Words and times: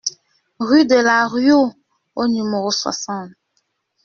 Rue 0.59 0.87
de 0.87 0.95
l'Arriou 0.95 1.73
au 2.15 2.27
numéro 2.27 2.71
soixante 2.71 3.29